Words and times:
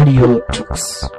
Radio 0.00 0.40
Tux. 0.50 1.10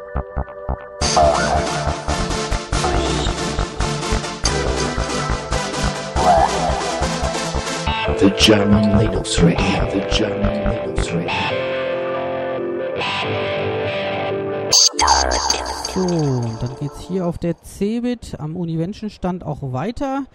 The 8.17 8.31
German 8.39 8.97
Linux 8.97 9.39
Radio, 9.44 9.88
the 9.92 10.02
German 10.10 10.56
Linux 10.71 11.12
Radio. 11.12 11.29
So, 15.93 16.02
und 16.02 16.63
dann 16.63 16.75
geht's 16.79 17.02
hier 17.02 17.27
auf 17.27 17.38
der 17.38 17.61
CeBIT 17.61 18.39
am 18.39 18.55
Univention-Stand 18.55 19.43
auch 19.43 19.59
weiter 19.61 20.25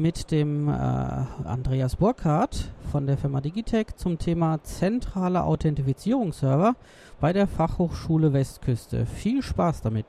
mit 0.00 0.30
dem 0.30 0.68
äh, 0.68 0.72
Andreas 0.72 1.96
Burkhardt 1.96 2.70
von 2.90 3.06
der 3.06 3.18
Firma 3.18 3.42
Digitech 3.42 3.88
zum 3.96 4.18
Thema 4.18 4.62
zentrale 4.62 5.42
Authentifizierungsserver 5.44 6.74
bei 7.20 7.34
der 7.34 7.46
Fachhochschule 7.46 8.32
Westküste. 8.32 9.04
Viel 9.04 9.42
Spaß 9.42 9.82
damit! 9.82 10.06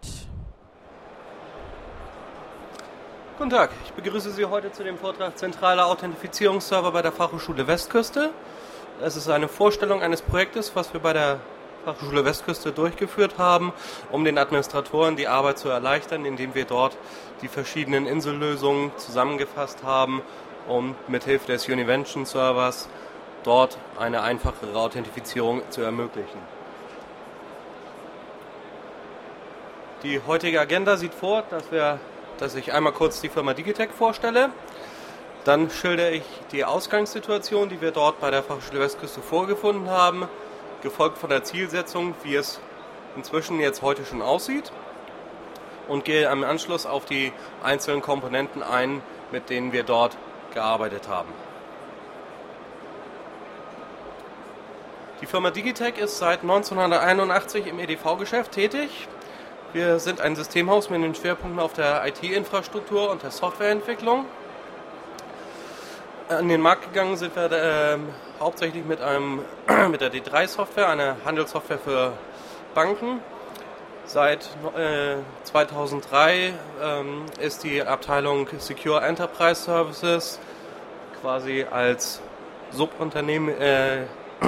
Guten 3.37 3.49
Tag, 3.49 3.71
ich 3.83 3.91
begrüße 3.91 4.31
Sie 4.31 4.45
heute 4.45 4.71
zu 4.71 4.83
dem 4.83 4.97
Vortrag 4.97 5.37
Zentrale 5.37 5.83
Authentifizierungsserver 5.83 6.91
bei 6.93 7.01
der 7.01 7.11
Fachhochschule 7.11 7.67
Westküste. 7.67 8.29
Es 9.01 9.17
ist 9.17 9.29
eine 9.29 9.49
Vorstellung 9.49 10.01
eines 10.01 10.21
Projektes, 10.21 10.73
was 10.73 10.93
wir 10.93 11.01
bei 11.01 11.11
der 11.11 11.39
Fachhochschule 11.83 12.25
Westküste 12.25 12.71
durchgeführt 12.71 13.37
haben, 13.37 13.73
um 14.11 14.23
den 14.23 14.37
Administratoren 14.37 15.15
die 15.15 15.27
Arbeit 15.27 15.57
zu 15.57 15.69
erleichtern, 15.69 16.25
indem 16.25 16.53
wir 16.53 16.65
dort 16.65 16.95
die 17.41 17.47
verschiedenen 17.47 18.05
Insellösungen 18.05 18.91
zusammengefasst 18.97 19.83
haben, 19.83 20.21
um 20.67 20.95
mithilfe 21.07 21.47
des 21.47 21.67
Univention 21.67 22.25
Servers 22.25 22.87
dort 23.43 23.77
eine 23.97 24.21
einfachere 24.21 24.75
Authentifizierung 24.75 25.63
zu 25.69 25.81
ermöglichen. 25.81 26.39
Die 30.03 30.21
heutige 30.25 30.59
Agenda 30.59 30.97
sieht 30.97 31.13
vor, 31.13 31.43
dass, 31.49 31.71
wir, 31.71 31.99
dass 32.37 32.55
ich 32.55 32.73
einmal 32.73 32.93
kurz 32.93 33.21
die 33.21 33.29
Firma 33.29 33.53
Digitech 33.53 33.89
vorstelle. 33.91 34.49
Dann 35.43 35.71
schildere 35.71 36.11
ich 36.11 36.23
die 36.51 36.65
Ausgangssituation, 36.65 37.69
die 37.69 37.81
wir 37.81 37.91
dort 37.91 38.19
bei 38.19 38.29
der 38.29 38.43
Fachhochschule 38.43 38.79
Westküste 38.79 39.21
vorgefunden 39.21 39.89
haben 39.89 40.27
gefolgt 40.81 41.17
von 41.17 41.29
der 41.29 41.43
Zielsetzung, 41.43 42.15
wie 42.23 42.35
es 42.35 42.59
inzwischen 43.15 43.59
jetzt 43.59 43.81
heute 43.81 44.05
schon 44.05 44.21
aussieht 44.21 44.71
und 45.87 46.05
gehe 46.05 46.29
im 46.29 46.43
Anschluss 46.43 46.85
auf 46.85 47.05
die 47.05 47.33
einzelnen 47.63 48.01
Komponenten 48.01 48.63
ein, 48.63 49.01
mit 49.31 49.49
denen 49.49 49.71
wir 49.71 49.83
dort 49.83 50.17
gearbeitet 50.53 51.07
haben. 51.07 51.29
Die 55.21 55.25
Firma 55.27 55.51
Digitech 55.51 55.97
ist 55.99 56.17
seit 56.17 56.41
1981 56.41 57.67
im 57.67 57.79
EDV-Geschäft 57.79 58.53
tätig. 58.53 59.07
Wir 59.73 59.99
sind 59.99 60.19
ein 60.19 60.35
Systemhaus 60.35 60.89
mit 60.89 61.03
den 61.03 61.13
Schwerpunkten 61.13 61.59
auf 61.59 61.73
der 61.73 62.05
IT-Infrastruktur 62.07 63.11
und 63.11 63.21
der 63.21 63.31
Softwareentwicklung. 63.31 64.25
An 66.27 66.49
den 66.49 66.61
Markt 66.61 66.91
gegangen 66.91 67.17
sind 67.17 67.35
wir 67.35 67.51
äh, 67.51 67.97
hauptsächlich 68.41 68.83
mit, 68.83 68.99
einem, 68.99 69.45
mit 69.91 70.01
der 70.01 70.11
D3-Software, 70.11 70.89
einer 70.89 71.15
Handelssoftware 71.23 71.77
für 71.77 72.13
Banken. 72.73 73.21
Seit 74.05 74.49
äh, 74.75 75.17
2003 75.43 76.53
ähm, 76.83 77.25
ist 77.39 77.63
die 77.63 77.83
Abteilung 77.83 78.47
Secure 78.57 79.01
Enterprise 79.01 79.61
Services 79.61 80.39
quasi 81.21 81.67
als 81.69 82.19
Subunternehmen 82.71 83.49
äh, 83.61 84.05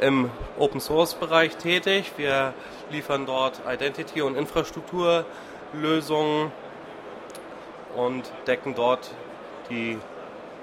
im 0.00 0.30
Open 0.58 0.80
Source 0.80 1.14
Bereich 1.14 1.56
tätig. 1.56 2.12
Wir 2.18 2.52
liefern 2.90 3.24
dort 3.26 3.62
Identity- 3.66 4.20
und 4.20 4.36
Infrastrukturlösungen 4.36 6.52
und 7.96 8.30
decken 8.46 8.74
dort 8.74 9.10
die 9.70 9.98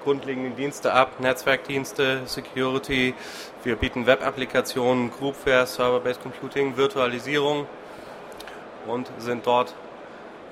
grundlegenden 0.06 0.54
Dienste 0.54 0.92
ab, 0.92 1.18
Netzwerkdienste, 1.18 2.20
Security. 2.26 3.12
Wir 3.64 3.74
bieten 3.74 4.06
Web-Applikationen, 4.06 5.10
Groupware, 5.10 5.66
Server-Based 5.66 6.22
Computing, 6.22 6.76
Virtualisierung 6.76 7.66
und 8.86 9.10
sind 9.18 9.48
dort 9.48 9.74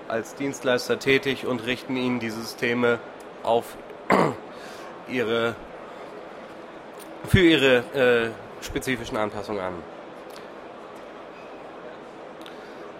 als 0.08 0.34
Dienstleister 0.34 0.98
tätig 0.98 1.46
und 1.46 1.64
richten 1.66 1.96
Ihnen 1.96 2.18
die 2.18 2.30
Systeme 2.30 2.98
auf 3.44 3.76
ihre, 5.08 5.54
für 7.28 7.38
Ihre 7.38 7.76
äh, 7.76 8.64
spezifischen 8.64 9.16
Anpassungen 9.16 9.60
an. 9.60 9.74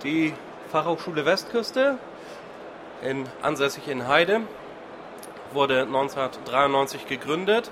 Die 0.04 0.32
Fachhochschule 0.71 1.26
Westküste, 1.26 1.98
in, 3.03 3.26
ansässig 3.42 3.88
in 3.88 4.06
Heide, 4.06 4.42
wurde 5.54 5.82
1993 5.82 7.06
gegründet. 7.06 7.70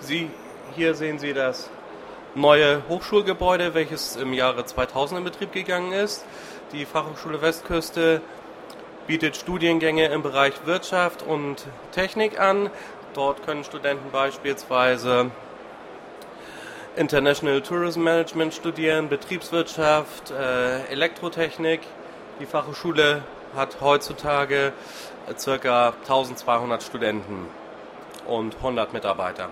Sie, 0.00 0.30
hier 0.74 0.94
sehen 0.94 1.18
Sie 1.18 1.32
das 1.32 1.70
neue 2.34 2.82
Hochschulgebäude, 2.88 3.74
welches 3.74 4.16
im 4.16 4.32
Jahre 4.32 4.64
2000 4.64 5.18
in 5.18 5.24
Betrieb 5.24 5.52
gegangen 5.52 5.92
ist. 5.92 6.24
Die 6.72 6.84
Fachhochschule 6.84 7.42
Westküste 7.42 8.20
bietet 9.06 9.36
Studiengänge 9.36 10.06
im 10.06 10.22
Bereich 10.22 10.54
Wirtschaft 10.64 11.22
und 11.22 11.66
Technik 11.92 12.40
an. 12.40 12.70
Dort 13.14 13.44
können 13.44 13.64
Studenten 13.64 14.10
beispielsweise 14.10 15.30
International 16.96 17.60
Tourism 17.60 18.02
Management 18.02 18.54
studieren, 18.54 19.08
Betriebswirtschaft, 19.08 20.30
äh, 20.30 20.86
Elektrotechnik. 20.86 21.80
Die 22.40 22.46
Fachhochschule 22.46 23.22
hat 23.54 23.80
heutzutage 23.80 24.72
ca. 25.26 25.92
1200 26.02 26.82
Studenten 26.82 27.46
und 28.26 28.56
100 28.56 28.92
Mitarbeiter. 28.92 29.48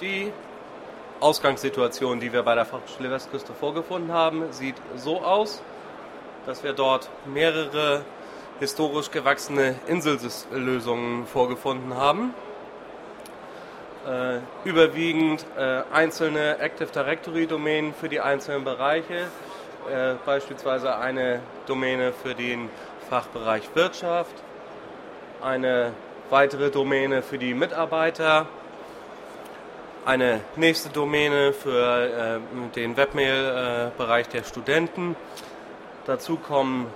Die 0.00 0.32
Ausgangssituation, 1.20 2.20
die 2.20 2.32
wir 2.32 2.42
bei 2.42 2.54
der 2.54 2.66
Westküste 2.98 3.54
vorgefunden 3.54 4.12
haben, 4.12 4.52
sieht 4.52 4.74
so 4.96 5.22
aus, 5.22 5.62
dass 6.46 6.62
wir 6.62 6.72
dort 6.72 7.08
mehrere 7.24 8.04
historisch 8.60 9.10
gewachsene 9.10 9.76
Insellösungen 9.86 11.26
vorgefunden 11.26 11.96
haben 11.96 12.34
äh, 14.06 14.68
überwiegend 14.68 15.44
äh, 15.56 15.82
einzelne 15.92 16.58
Active 16.58 16.90
Directory 16.90 17.46
Domänen 17.46 17.94
für 17.94 18.08
die 18.08 18.20
einzelnen 18.20 18.64
Bereiche, 18.64 19.28
äh, 19.90 20.14
beispielsweise 20.24 20.96
eine 20.96 21.40
Domäne 21.66 22.12
für 22.12 22.34
den 22.34 22.68
Fachbereich 23.08 23.68
Wirtschaft, 23.74 24.34
eine 25.42 25.92
weitere 26.30 26.70
Domäne 26.70 27.22
für 27.22 27.38
die 27.38 27.54
Mitarbeiter, 27.54 28.46
eine 30.04 30.40
nächste 30.56 30.90
Domäne 30.90 31.52
für 31.52 32.40
äh, 32.40 32.70
den 32.74 32.96
Webmail-Bereich 32.96 34.28
der 34.28 34.44
Studenten. 34.44 35.16
Dazu 36.06 36.36
kommen 36.36 36.86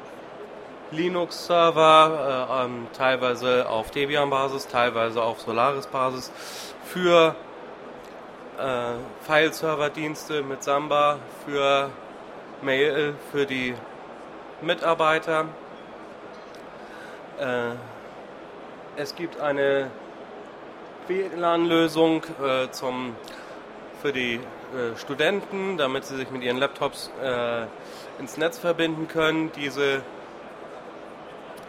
Linux-Server, 0.91 2.49
äh, 2.51 2.65
ähm, 2.65 2.87
teilweise 2.97 3.69
auf 3.69 3.91
Debian-Basis, 3.91 4.69
teilweise 4.69 5.23
auf 5.23 5.41
Solaris-Basis 5.41 6.33
für 6.85 7.35
äh, 8.59 8.93
File-Server-Dienste 9.23 10.43
mit 10.43 10.63
Samba, 10.63 11.19
für 11.45 11.91
Mail 12.63 13.15
für 13.31 13.47
die 13.47 13.75
Mitarbeiter. 14.61 15.47
Äh, 17.39 17.75
es 18.97 19.15
gibt 19.15 19.41
eine 19.41 19.91
WLAN-Lösung 21.07 22.25
äh, 22.43 22.69
für 24.03 24.13
die 24.13 24.35
äh, 24.35 24.97
Studenten, 24.97 25.77
damit 25.77 26.05
sie 26.05 26.17
sich 26.17 26.31
mit 26.31 26.43
ihren 26.43 26.57
Laptops 26.57 27.11
äh, 27.23 27.67
ins 28.19 28.37
Netz 28.37 28.59
verbinden 28.59 29.07
können. 29.09 29.53
Diese 29.53 30.03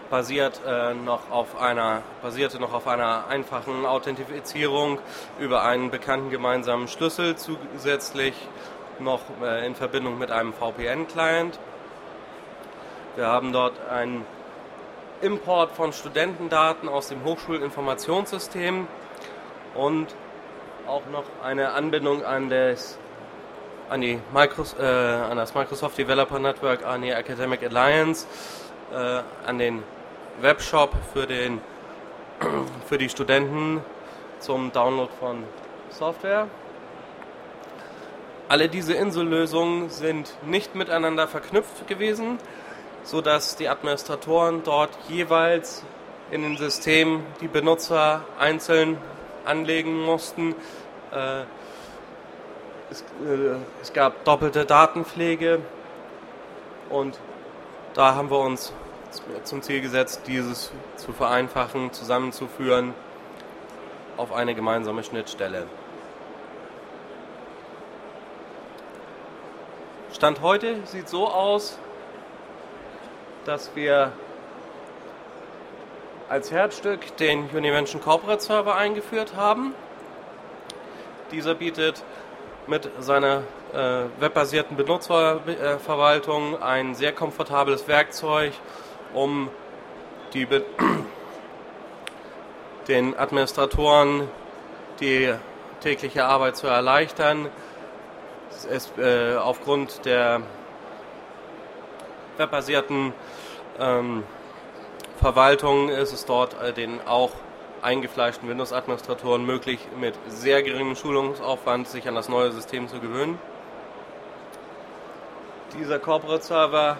basiert, 0.09 0.61
äh, 0.65 0.93
noch 0.93 1.29
auf 1.31 1.59
einer, 1.59 2.01
basierte 2.21 2.59
noch 2.59 2.73
auf 2.73 2.87
einer 2.87 3.27
einfachen 3.27 3.85
Authentifizierung 3.85 4.99
über 5.39 5.63
einen 5.63 5.91
bekannten 5.91 6.29
gemeinsamen 6.29 6.87
Schlüssel, 6.87 7.35
zusätzlich 7.35 8.33
noch 8.99 9.21
äh, 9.41 9.65
in 9.65 9.75
Verbindung 9.75 10.17
mit 10.17 10.31
einem 10.31 10.53
VPN-Client. 10.53 11.59
Wir 13.15 13.27
haben 13.27 13.53
dort 13.53 13.73
einen 13.89 14.25
Import 15.21 15.71
von 15.71 15.93
Studentendaten 15.93 16.87
aus 16.87 17.09
dem 17.09 17.23
Hochschulinformationssystem 17.23 18.87
und 19.75 20.07
auch 20.87 21.05
noch 21.11 21.25
eine 21.43 21.71
Anbindung 21.73 22.23
an 22.23 22.49
das, 22.49 22.97
an, 23.89 24.01
die 24.01 24.19
Microsoft, 24.33 24.79
äh, 24.79 24.85
an 24.85 25.37
das 25.37 25.53
Microsoft 25.53 25.97
Developer 25.97 26.39
Network, 26.39 26.85
an 26.85 27.01
die 27.01 27.11
Academic 27.11 27.63
Alliance, 27.63 28.25
äh, 28.91 29.21
an 29.45 29.59
den 29.59 29.83
Webshop 30.41 30.91
für, 31.13 31.27
den, 31.27 31.61
für 32.87 32.97
die 32.97 33.09
Studenten 33.09 33.81
zum 34.39 34.71
Download 34.71 35.11
von 35.19 35.43
Software. 35.89 36.47
Alle 38.47 38.69
diese 38.69 38.93
Insellösungen 38.93 39.89
sind 39.89 40.33
nicht 40.45 40.75
miteinander 40.75 41.27
verknüpft 41.27 41.87
gewesen, 41.87 42.39
sodass 43.03 43.57
die 43.57 43.67
Administratoren 43.67 44.63
dort 44.63 44.91
jeweils 45.07 45.83
in 46.31 46.41
den 46.41 46.57
Systemen 46.57 47.25
die 47.41 47.47
Benutzer 47.47 48.23
einzeln 48.39 48.97
anlegen 49.45 49.99
mussten. 49.99 50.55
Äh, 51.11 51.41
es, 52.89 53.01
äh, 53.01 53.55
es 53.81 53.93
gab 53.93 54.23
doppelte 54.25 54.65
Datenpflege 54.65 55.59
und 56.89 57.19
da 57.93 58.15
haben 58.15 58.31
wir 58.31 58.39
uns 58.39 58.73
zum 59.43 59.61
Ziel 59.61 59.81
gesetzt, 59.81 60.21
dieses 60.27 60.71
zu 60.97 61.13
vereinfachen, 61.13 61.91
zusammenzuführen 61.93 62.93
auf 64.17 64.33
eine 64.33 64.53
gemeinsame 64.53 65.03
Schnittstelle. 65.03 65.65
Stand 70.13 70.41
heute 70.41 70.75
sieht 70.85 71.07
so 71.07 71.27
aus, 71.27 71.79
dass 73.45 73.75
wir 73.75 74.11
als 76.27 76.51
Herzstück 76.51 77.15
den 77.17 77.49
Univention 77.49 78.01
Corporate 78.01 78.43
Server 78.43 78.75
eingeführt 78.75 79.35
haben. 79.35 79.73
Dieser 81.31 81.55
bietet 81.55 82.03
mit 82.67 82.89
seiner 82.99 83.43
äh, 83.73 84.03
webbasierten 84.19 84.77
Benutzerverwaltung 84.77 86.61
ein 86.61 86.93
sehr 86.95 87.13
komfortables 87.13 87.87
Werkzeug, 87.87 88.53
um 89.13 89.49
die 90.33 90.45
den 92.87 93.17
Administratoren 93.17 94.27
die 94.99 95.33
tägliche 95.81 96.25
Arbeit 96.25 96.57
zu 96.57 96.67
erleichtern. 96.67 97.49
Es, 98.69 98.91
äh, 98.97 99.35
aufgrund 99.35 100.05
der 100.05 100.41
webbasierten 102.37 103.13
ähm, 103.79 104.23
Verwaltung 105.17 105.89
ist 105.89 106.13
es 106.13 106.25
dort 106.25 106.61
äh, 106.61 106.73
den 106.73 106.99
auch 107.05 107.31
eingefleischten 107.81 108.49
Windows-Administratoren 108.49 109.45
möglich, 109.45 109.79
mit 109.99 110.15
sehr 110.27 110.63
geringem 110.63 110.95
Schulungsaufwand 110.95 111.87
sich 111.87 112.07
an 112.07 112.15
das 112.15 112.29
neue 112.29 112.51
System 112.51 112.87
zu 112.87 112.99
gewöhnen. 112.99 113.39
Dieser 115.77 115.99
Corporate 115.99 116.43
Server 116.43 116.97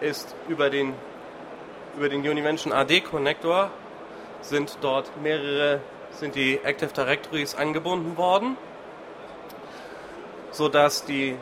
ist 0.00 0.34
über 0.48 0.70
den, 0.70 0.94
über 1.96 2.08
den 2.08 2.20
Univention 2.20 2.72
AD 2.72 3.00
Connector 3.00 3.70
sind 4.42 4.78
dort 4.80 5.10
mehrere, 5.22 5.80
sind 6.12 6.34
die 6.34 6.58
Active 6.62 6.92
Directories 6.92 7.54
angebunden 7.54 8.16
worden, 8.16 8.56
sodass 10.50 11.04
die 11.04 11.36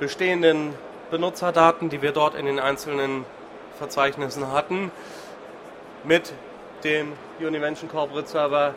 bestehenden 0.00 0.74
Benutzerdaten, 1.10 1.88
die 1.88 2.02
wir 2.02 2.12
dort 2.12 2.34
in 2.34 2.46
den 2.46 2.58
einzelnen 2.58 3.24
Verzeichnissen 3.78 4.50
hatten, 4.50 4.90
mit 6.04 6.32
dem 6.84 7.12
Univention 7.38 7.88
Corporate 7.90 8.28
Server 8.28 8.74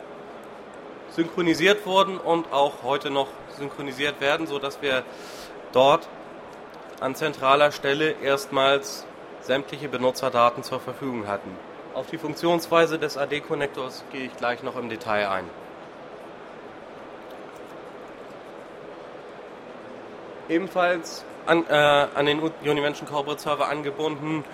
synchronisiert 1.10 1.86
wurden 1.86 2.18
und 2.18 2.52
auch 2.52 2.82
heute 2.82 3.10
noch 3.10 3.28
synchronisiert 3.58 4.20
werden, 4.20 4.46
sodass 4.46 4.82
wir 4.82 5.02
dort 5.72 6.08
an 7.00 7.14
zentraler 7.14 7.72
Stelle 7.72 8.14
erstmals 8.22 9.06
sämtliche 9.46 9.88
Benutzerdaten 9.88 10.62
zur 10.62 10.80
Verfügung 10.80 11.26
hatten. 11.26 11.50
Auf 11.94 12.08
die 12.08 12.18
Funktionsweise 12.18 12.98
des 12.98 13.16
AD-Konnektors 13.16 14.04
gehe 14.12 14.26
ich 14.26 14.36
gleich 14.36 14.62
noch 14.62 14.76
im 14.76 14.88
Detail 14.88 15.28
ein. 15.28 15.44
Ebenfalls 20.48 21.24
an, 21.46 21.64
äh, 21.68 21.72
an 21.72 22.26
den 22.26 22.40
Univention 22.40 23.08
Corporate 23.08 23.40
Server 23.40 23.68
angebunden 23.68 24.44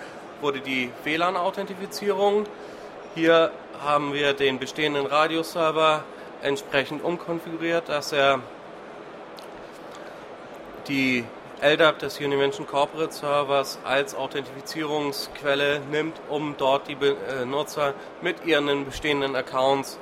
wurde 0.41 0.59
die 0.59 0.89
WLAN-Authentifizierung. 1.03 2.45
Hier 3.15 3.51
haben 3.83 4.13
wir 4.13 4.33
den 4.33 4.59
bestehenden 4.59 5.05
Radioserver 5.05 6.03
entsprechend 6.41 7.03
umkonfiguriert, 7.03 7.89
dass 7.89 8.11
er 8.11 8.39
die 10.87 11.25
LDAP 11.63 11.99
des 11.99 12.19
Univention 12.19 12.67
Corporate 12.67 13.13
Servers 13.13 13.79
als 13.85 14.15
Authentifizierungsquelle 14.15 15.79
nimmt, 15.79 16.19
um 16.27 16.55
dort 16.57 16.89
die 16.89 16.95
Benutzer 16.95 17.93
mit 18.21 18.45
ihren 18.45 18.83
bestehenden 18.83 19.33
Accounts 19.33 19.97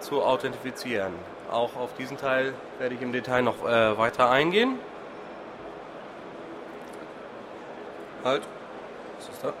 zu 0.00 0.22
authentifizieren. 0.22 1.12
Auch 1.50 1.76
auf 1.76 1.92
diesen 1.98 2.16
Teil 2.16 2.54
werde 2.78 2.94
ich 2.94 3.02
im 3.02 3.12
Detail 3.12 3.42
noch 3.42 3.66
äh, 3.68 3.98
weiter 3.98 4.30
eingehen. 4.30 4.78
Halt. 8.24 8.42
Was 9.18 9.28
ist 9.28 9.44
da? 9.44 9.52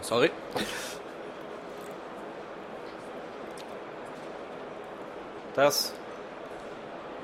Sorry. 0.00 0.30
Das 5.54 5.92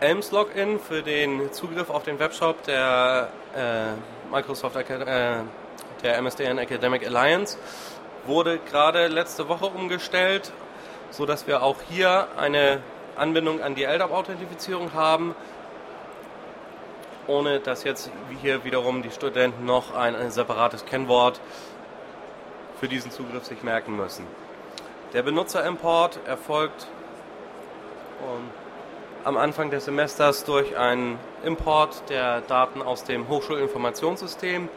Elms 0.05 0.33
Login 0.33 0.79
für 0.79 1.03
den 1.03 1.51
Zugriff 1.55 1.89
auf 1.89 2.03
den 2.03 2.19
Webshop 2.19 2.63
der 2.65 3.31
äh, 3.57 4.31
Microsoft 4.31 4.77
äh, 4.77 5.37
der 6.03 6.19
MSDN 6.21 6.59
Academic 6.59 7.07
Alliance 7.07 7.57
wurde 8.27 8.59
gerade 8.59 9.07
letzte 9.07 9.49
Woche 9.49 9.65
umgestellt, 9.65 10.53
so 11.11 11.25
dass 11.25 11.47
wir 11.47 11.63
auch 11.63 11.77
hier 11.89 12.29
eine 12.37 12.83
Anbindung 13.17 13.63
an 13.63 13.75
die 13.75 13.85
LDAP-Authentifizierung 13.85 14.93
haben, 14.93 15.35
ohne 17.27 17.61
dass 17.61 17.85
jetzt 17.85 18.11
hier 18.43 18.63
wiederum 18.63 19.01
die 19.01 19.11
Studenten 19.11 19.65
noch 19.65 19.95
ein, 19.95 20.15
ein 20.15 20.31
separates 20.31 20.85
Kennwort 20.85 21.41
für 22.79 22.89
diesen 22.89 23.11
Zugriff 23.11 23.47
sich 23.47 23.63
merken 23.63 23.97
müssen. 23.97 24.27
Der 25.15 25.23
Benutzerimport 25.23 26.19
erfolgt 26.27 26.89
um, 28.21 28.64
am 29.25 29.39
Anfang 29.39 29.71
des 29.71 29.87
Semesters 29.87 30.45
durch 30.45 30.77
einen 30.77 31.19
Import 31.45 32.11
der 32.11 32.43
Daten 32.43 32.83
aus 32.83 33.05
dem 33.05 33.29
Hochschulinformationssystem, 33.29 34.69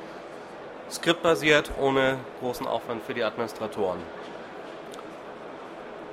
skriptbasiert, 0.89 1.71
ohne 1.79 2.17
großen 2.39 2.65
Aufwand 2.65 3.03
für 3.03 3.13
die 3.13 3.23
Administratoren. 3.23 3.99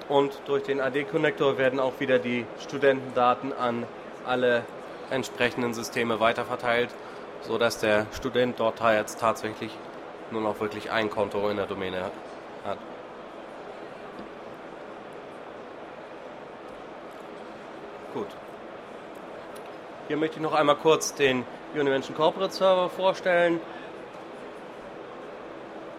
Und 0.09 0.43
durch 0.47 0.65
den 0.65 0.81
AD-Connector 0.81 1.59
werden 1.59 1.79
auch 1.79 2.01
wieder 2.01 2.19
die 2.19 2.45
Studentendaten 2.61 3.53
an 3.53 3.87
alle 4.27 4.65
entsprechenden 5.11 5.73
Systeme 5.73 6.19
weiterverteilt, 6.19 6.91
sodass 7.43 7.79
der 7.79 8.07
Student 8.13 8.59
dort 8.59 8.81
jetzt 8.81 9.21
tatsächlich 9.21 9.71
nur 10.33 10.41
noch 10.41 10.61
wirklich 10.61 10.91
ein 10.91 11.09
Konto 11.09 11.49
in 11.49 11.57
der 11.57 11.67
Domäne 11.67 12.11
hat. 12.65 12.79
Gut. 18.15 18.29
Hier 20.07 20.19
möchte 20.19 20.37
ich 20.37 20.43
noch 20.43 20.53
einmal 20.53 20.77
kurz 20.77 21.15
den 21.15 21.47
Univention 21.73 22.15
Corporate 22.15 22.53
Server 22.53 22.91
vorstellen. 22.91 23.59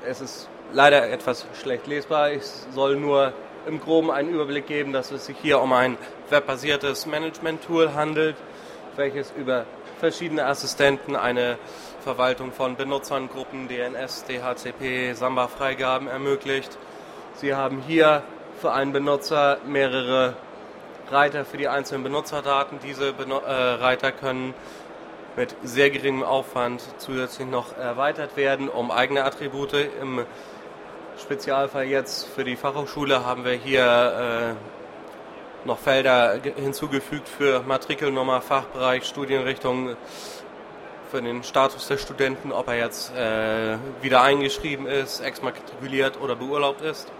Es 0.06 0.22
ist 0.22 0.48
leider 0.72 1.10
etwas 1.10 1.48
schlecht 1.60 1.88
lesbar. 1.88 2.32
Ich 2.32 2.44
soll 2.44 2.98
nur 2.98 3.34
im 3.66 3.80
Groben 3.80 4.12
einen 4.12 4.30
Überblick 4.30 4.68
geben, 4.68 4.94
dass 4.94 5.10
es 5.10 5.26
sich 5.26 5.36
hier 5.42 5.60
um 5.60 5.74
ein 5.74 5.98
webbasiertes 6.30 7.08
Management-Tool 7.08 7.96
handelt, 7.96 8.36
welches 8.96 9.34
über 9.36 9.66
verschiedene 10.00 10.46
Assistenten 10.46 11.16
eine 11.16 11.58
Verwaltung 12.02 12.52
von 12.52 12.76
Benutzern, 12.76 13.28
Gruppen, 13.28 13.68
DNS, 13.68 14.26
DHCP, 14.26 15.14
Samba-Freigaben 15.14 16.08
ermöglicht. 16.08 16.78
Sie 17.34 17.56
haben 17.56 17.82
hier 17.82 18.22
für 18.62 18.72
einen 18.72 18.94
Benutzer 18.94 19.58
mehrere 19.66 20.36
Reiter 21.10 21.46
für 21.46 21.58
die 21.58 21.68
einzelnen 21.68 22.04
Benutzerdaten. 22.04 22.80
Diese 22.84 23.14
Beno 23.14 23.40
äh, 23.40 23.52
Reiter 23.52 24.12
können 24.12 24.54
mit 25.36 25.56
sehr 25.64 25.90
geringem 25.90 26.24
Aufwand 26.24 26.82
zusätzlich 26.98 27.48
noch 27.48 27.78
erweitert 27.78 28.38
werden 28.38 28.70
um 28.70 28.92
eigene 28.92 29.24
Attribute. 29.24 29.74
Im 30.02 30.26
Spezialfall 31.22 31.86
jetzt 31.86 32.28
für 32.28 32.44
die 32.44 32.56
Fachhochschule 32.56 33.26
haben 33.26 33.46
wir 33.46 33.54
hier 33.54 34.56
äh, 34.56 35.68
noch 35.68 35.80
Felder 35.80 36.40
hinzugefügt 36.56 37.28
für 37.28 37.62
Matrikelnummer, 37.62 38.42
Fachbereich, 38.42 39.06
Studienrichtung, 39.06 39.96
für 41.16 41.22
den 41.22 41.44
Status 41.44 41.88
des 41.88 42.02
Studenten, 42.02 42.52
ob 42.52 42.68
er 42.68 42.78
jetzt 42.78 43.16
äh, 43.16 43.78
wieder 44.02 44.22
eingeschrieben 44.22 44.88
ist, 44.88 45.22
exmatrikuliert 45.22 46.20
oder 46.20 46.36
beurlaubt 46.36 46.82
ist. 46.82 47.12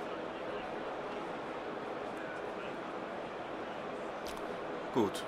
Gut, 4.96 5.24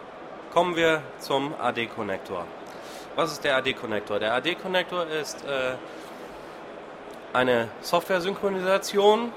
kommen 0.54 0.78
wir 0.78 1.02
zum 1.20 1.54
AD-Konnektor. 1.60 2.46
Was 3.18 3.34
ist 3.34 3.44
der 3.44 3.58
AD-Konnektor? 3.58 4.18
Der 4.18 4.34
AD-Konnektor 4.36 5.06
ist 5.08 5.44
äh, 5.44 5.76
eine 7.34 7.68
Software-Synchronisation, 7.82 9.34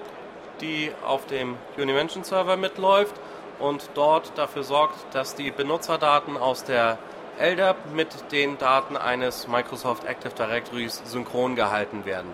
die 0.61 0.93
auf 1.05 1.27
dem 1.27 1.57
Univention 1.77 2.23
Server 2.23 2.57
mitläuft 2.57 3.17
und 3.59 3.91
dort 3.95 4.39
dafür 4.39 4.63
sorgt, 4.63 5.13
dass 5.13 5.35
die 5.35 5.51
Benutzerdaten 5.51 6.37
aus 6.37 6.63
der 6.63 6.99
LDAP 7.41 7.93
mit 7.93 8.31
den 8.31 8.57
Daten 8.57 8.97
eines 8.97 9.49
Microsoft 9.49 10.05
Active 10.05 10.35
Directories 10.35 11.03
synchron 11.07 11.57
gehalten 11.57 12.05
werden. 12.05 12.33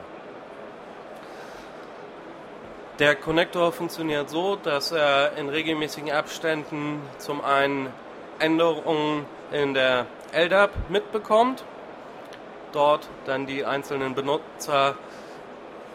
Der 2.98 3.14
Connector 3.14 3.72
funktioniert 3.72 4.30
so, 4.30 4.56
dass 4.56 4.90
er 4.90 5.36
in 5.36 5.50
regelmäßigen 5.50 6.10
Abständen 6.10 7.02
zum 7.18 7.44
einen 7.44 7.92
Änderungen 8.38 9.26
in 9.52 9.74
der 9.74 10.06
LDAP 10.32 10.70
mitbekommt, 10.88 11.62
dort 12.72 13.06
dann 13.26 13.46
die 13.46 13.66
einzelnen 13.66 14.14
Benutzer 14.14 14.94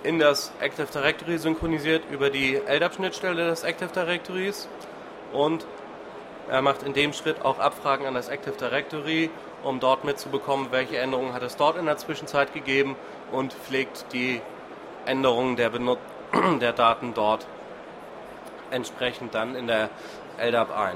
in 0.04 0.20
das 0.20 0.52
Active 0.60 0.86
Directory 0.94 1.40
synchronisiert 1.40 2.04
über 2.12 2.30
die 2.30 2.56
LDAP-Schnittstelle 2.68 3.48
des 3.48 3.64
Active 3.64 3.90
Directories 3.90 4.70
und 5.34 5.66
er 6.52 6.62
macht 6.62 6.84
in 6.84 6.94
dem 6.94 7.14
Schritt 7.14 7.44
auch 7.44 7.58
Abfragen 7.58 8.06
an 8.06 8.14
das 8.14 8.30
Active 8.30 8.58
Directory, 8.58 9.32
um 9.64 9.80
dort 9.80 10.04
mitzubekommen, 10.04 10.68
welche 10.70 11.00
Änderungen 11.00 11.34
hat 11.34 11.42
es 11.42 11.56
dort 11.56 11.78
in 11.78 11.88
der 11.88 11.98
Zwischenzeit 11.98 12.54
gegeben 12.54 12.96
und 13.32 13.54
pflegt 13.54 14.06
die 14.14 14.40
Änderungen 15.08 15.56
der, 15.56 15.72
Benut 15.72 15.98
der 16.62 16.74
Daten 16.74 17.14
dort 17.14 17.46
entsprechend 18.72 19.36
dann 19.36 19.56
in 19.56 19.68
der 19.68 19.90
LDAP 20.38 20.72
ein. 20.76 20.96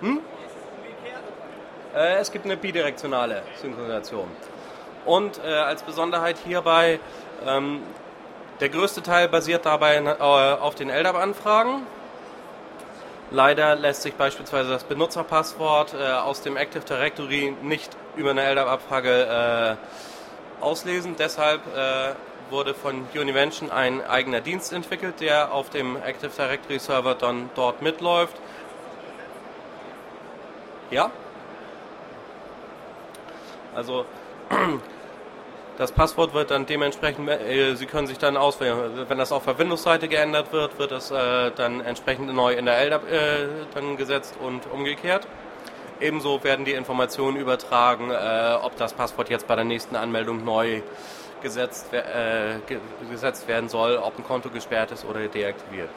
Hm? 0.00 0.20
Äh, 1.94 2.16
es 2.16 2.30
gibt 2.30 2.44
eine 2.44 2.56
bidirektionale 2.56 3.42
Synchronisation. 3.60 4.28
Und 5.04 5.40
äh, 5.42 5.48
als 5.48 5.82
Besonderheit 5.82 6.36
hierbei, 6.44 7.00
ähm, 7.46 7.82
der 8.60 8.68
größte 8.68 9.02
Teil 9.02 9.28
basiert 9.28 9.64
dabei 9.64 9.96
äh, 9.96 10.20
auf 10.20 10.74
den 10.74 10.90
LDAP-Anfragen. 10.90 11.86
Leider 13.30 13.76
lässt 13.76 14.02
sich 14.02 14.14
beispielsweise 14.14 14.70
das 14.70 14.84
Benutzerpasswort 14.84 15.94
äh, 15.94 16.12
aus 16.12 16.42
dem 16.42 16.56
Active 16.56 16.84
Directory 16.84 17.54
nicht 17.62 17.96
über 18.16 18.30
eine 18.30 18.42
LDAP-Abfrage 18.42 19.76
äh, 20.60 20.62
auslesen. 20.64 21.14
Deshalb 21.18 21.60
wurde 22.50 22.74
von 22.74 23.06
Univention 23.14 23.70
ein 23.70 24.04
eigener 24.04 24.40
Dienst 24.40 24.72
entwickelt, 24.72 25.20
der 25.20 25.52
auf 25.52 25.70
dem 25.70 25.96
Active 25.96 26.30
Directory 26.36 26.78
Server 26.78 27.14
dann 27.14 27.50
dort 27.54 27.82
mitläuft. 27.82 28.36
Ja? 30.90 31.10
Also 33.74 34.06
das 35.78 35.92
Passwort 35.92 36.34
wird 36.34 36.50
dann 36.50 36.66
dementsprechend, 36.66 37.28
äh, 37.28 37.74
Sie 37.76 37.86
können 37.86 38.06
sich 38.06 38.18
dann 38.18 38.36
auswählen, 38.36 39.04
wenn 39.08 39.18
das 39.18 39.32
auf 39.32 39.44
der 39.44 39.58
Windows-Seite 39.58 40.08
geändert 40.08 40.52
wird, 40.52 40.78
wird 40.78 40.92
es 40.92 41.10
äh, 41.10 41.50
dann 41.52 41.80
entsprechend 41.80 42.34
neu 42.34 42.54
in 42.54 42.66
der 42.66 42.78
LDAP 42.78 43.10
äh, 43.10 43.46
dann 43.74 43.96
gesetzt 43.96 44.34
und 44.40 44.66
umgekehrt. 44.72 45.26
Ebenso 46.00 46.42
werden 46.44 46.64
die 46.64 46.72
Informationen 46.72 47.36
übertragen, 47.36 48.10
äh, 48.10 48.56
ob 48.62 48.76
das 48.76 48.92
Passwort 48.92 49.30
jetzt 49.30 49.46
bei 49.46 49.56
der 49.56 49.64
nächsten 49.64 49.96
Anmeldung 49.96 50.44
neu 50.44 50.82
gesetzt, 51.42 51.92
äh, 51.92 52.56
gesetzt 53.10 53.48
werden 53.48 53.68
soll, 53.68 53.96
ob 53.96 54.18
ein 54.18 54.24
Konto 54.24 54.50
gesperrt 54.50 54.90
ist 54.90 55.04
oder 55.04 55.20
deaktiviert. 55.26 55.90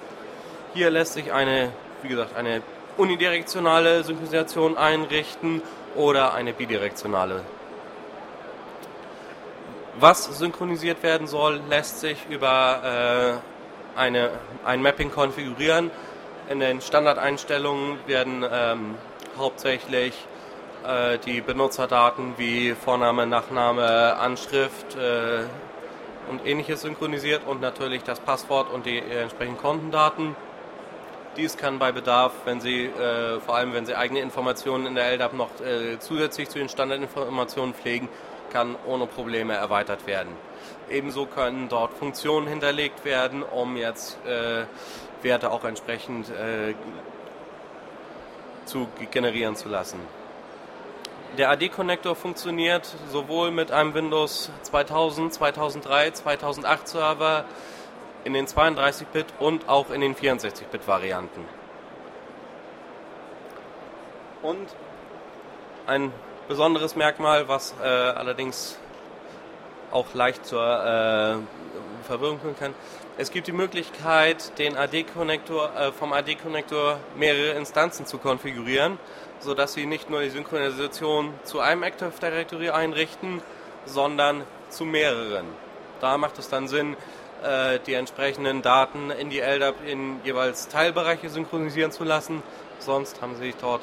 Hier 0.74 0.90
lässt 0.90 1.14
sich 1.14 1.32
eine, 1.32 1.72
wie 2.02 2.10
gesagt, 2.10 2.36
eine 2.36 2.62
unidirektionale 2.98 4.04
Synchronisation 4.04 4.78
einrichten 4.78 5.62
oder 5.96 6.34
eine 6.34 6.54
bidirektionale 6.54 7.42
was 10.02 10.26
synchronisiert 10.38 11.04
werden 11.04 11.28
soll, 11.28 11.62
lässt 11.70 12.00
sich 12.00 12.18
über 12.30 13.42
äh, 13.96 14.00
eine, 14.00 14.32
ein 14.66 14.82
Mapping 14.82 15.12
konfigurieren. 15.12 15.92
In 16.50 16.60
den 16.60 16.82
Standardeinstellungen 16.82 18.00
werden 18.08 18.46
ähm, 18.52 18.96
hauptsächlich 19.38 20.14
äh, 20.86 21.18
die 21.20 21.42
Benutzerdaten 21.42 22.34
wie 22.38 22.74
Vorname, 22.74 23.28
Nachname, 23.28 24.18
Anschrift 24.18 24.96
äh, 24.96 25.44
und 26.30 26.46
ähnliches 26.46 26.82
synchronisiert 26.82 27.42
und 27.46 27.62
natürlich 27.62 28.04
das 28.04 28.20
Passwort 28.20 28.72
und 28.72 28.86
die 28.86 28.98
entsprechenden 28.98 29.62
Kontendaten. 29.62 30.36
Dies 31.38 31.58
kann 31.58 31.80
bei 31.80 31.92
Bedarf, 31.92 32.34
wenn 32.46 32.60
Sie, 32.60 32.86
äh, 32.86 33.40
vor 33.40 33.56
allem 33.56 33.74
wenn 33.74 33.86
Sie 33.86 33.96
eigene 33.96 34.20
Informationen 34.20 34.86
in 34.86 34.96
der 34.96 35.12
LDAP 35.12 35.34
noch 35.34 35.50
äh, 35.62 35.98
zusätzlich 36.00 36.50
zu 36.50 36.60
den 36.60 36.68
Standardinformationen 36.68 37.74
pflegen, 37.74 38.10
kann 38.52 38.76
ohne 38.86 39.08
Probleme 39.08 39.54
erweitert 39.54 40.06
werden. 40.08 40.32
Ebenso 40.90 41.26
können 41.26 41.70
dort 41.70 41.94
Funktionen 41.94 42.48
hinterlegt 42.48 43.06
werden, 43.06 43.44
um 43.44 43.78
jetzt 43.78 44.18
äh, 44.26 44.66
Werte 45.24 45.52
auch 45.52 45.64
entsprechend 45.64 46.30
äh, 46.30 46.74
zu 48.66 48.88
generieren 49.12 49.56
zu 49.56 49.70
lassen. 49.70 50.00
Der 51.38 51.50
AD-Connector 51.50 52.14
funktioniert 52.14 52.94
sowohl 53.10 53.52
mit 53.52 53.72
einem 53.72 53.94
Windows 53.94 54.52
2000, 54.64 55.34
2003, 55.34 56.12
2008 56.12 56.88
Server 56.90 57.46
in 58.26 58.34
den 58.34 58.48
32-Bit 58.48 59.28
und 59.40 59.70
auch 59.70 59.92
in 59.92 60.02
den 60.02 60.14
64-Bit-Varianten. 60.14 61.46
Und 64.42 64.68
ein 65.88 66.12
besonderes 66.50 66.98
Merkmal, 66.98 67.48
was 67.48 67.76
äh, 67.82 67.86
allerdings 67.86 68.78
auch 69.92 70.14
leicht 70.14 70.46
zur 70.46 70.62
äh, 70.64 71.38
Verwirrung 72.08 72.40
führen 72.40 72.58
kann. 72.58 72.74
Es 73.18 73.32
gibt 73.32 73.48
die 73.48 73.52
Möglichkeit, 73.52 74.58
den 74.58 74.76
AD-Konnektor, 74.76 75.72
äh, 75.76 75.92
vom 75.92 76.14
AD-Konnektor 76.14 76.98
mehrere 77.16 77.52
Instanzen 77.58 78.06
zu 78.06 78.18
konfigurieren, 78.18 78.98
sodass 79.40 79.74
Sie 79.74 79.86
nicht 79.86 80.10
nur 80.10 80.22
die 80.22 80.30
Synchronisation 80.30 81.34
zu 81.44 81.60
einem 81.60 81.84
Active 81.84 82.12
Directory 82.22 82.70
einrichten, 82.70 83.42
sondern 83.86 84.44
zu 84.70 84.86
mehreren. 84.86 85.46
Da 86.00 86.18
macht 86.18 86.40
es 86.40 86.50
dann 86.50 86.68
Sinn, 86.68 86.96
äh, 87.44 87.80
die 87.86 87.94
entsprechenden 87.94 88.62
Daten 88.62 89.12
in 89.12 89.30
die 89.30 89.40
LDAP 89.40 89.76
in 89.86 90.24
jeweils 90.24 90.68
Teilbereiche 90.68 91.30
synchronisieren 91.30 91.92
zu 91.92 92.04
lassen. 92.04 92.42
Sonst 92.80 93.22
haben 93.22 93.36
Sie 93.36 93.54
dort 93.60 93.82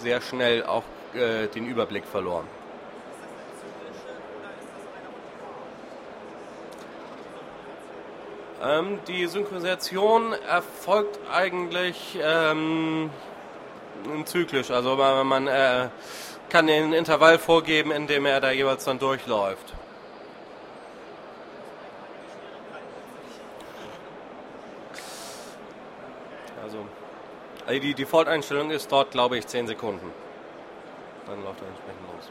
sehr 0.00 0.20
schnell 0.20 0.64
auch 0.64 0.84
äh, 1.14 1.46
den 1.48 1.66
Überblick 1.66 2.04
verloren. 2.04 2.46
Ähm, 8.62 8.98
die 9.08 9.26
Synchronisation 9.26 10.32
erfolgt 10.32 11.18
eigentlich 11.32 12.18
ähm, 12.22 13.10
zyklisch. 14.24 14.70
Also 14.70 14.96
man, 14.96 15.26
man 15.26 15.46
äh, 15.46 15.88
kann 16.48 16.66
den 16.66 16.92
Intervall 16.92 17.38
vorgeben, 17.38 17.90
in 17.90 18.06
dem 18.06 18.26
er 18.26 18.40
da 18.40 18.50
jeweils 18.50 18.84
dann 18.84 18.98
durchläuft. 18.98 19.74
Also 26.62 26.84
die 27.70 27.94
Default-Einstellung 27.94 28.70
ist 28.70 28.90
dort, 28.90 29.10
glaube 29.12 29.38
ich, 29.38 29.46
10 29.46 29.68
Sekunden 29.68 30.12
dann 31.30 31.44
läuft 31.44 31.62
er 31.62 31.68
entsprechend 31.68 32.02
los. 32.12 32.30